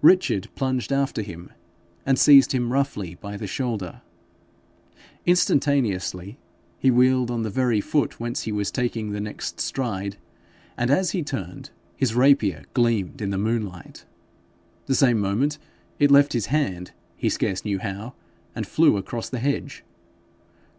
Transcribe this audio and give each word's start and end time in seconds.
Richard 0.00 0.48
plunged 0.54 0.90
after 0.94 1.20
him, 1.20 1.50
and 2.06 2.18
seized 2.18 2.52
him 2.52 2.72
roughly 2.72 3.16
by 3.16 3.36
the 3.36 3.46
shoulder. 3.46 4.00
Instantaneously 5.26 6.38
he 6.78 6.90
wheeled 6.90 7.30
on 7.30 7.42
the 7.42 7.50
very 7.50 7.82
foot 7.82 8.18
whence 8.18 8.44
he 8.44 8.50
was 8.50 8.70
taking 8.70 9.10
the 9.12 9.20
next 9.20 9.60
stride, 9.60 10.16
and 10.78 10.90
as 10.90 11.10
he 11.10 11.22
turned 11.22 11.68
his 11.98 12.14
rapier 12.14 12.64
gleamed 12.72 13.20
in 13.20 13.28
the 13.28 13.36
moonlight. 13.36 14.06
The 14.86 14.94
same 14.94 15.18
moment 15.18 15.58
it 15.98 16.10
left 16.10 16.32
his 16.32 16.46
hand, 16.46 16.92
he 17.14 17.28
scarce 17.28 17.62
knew 17.62 17.78
how, 17.78 18.14
and 18.54 18.66
flew 18.66 18.96
across 18.96 19.28
the 19.28 19.38
hedge. 19.38 19.84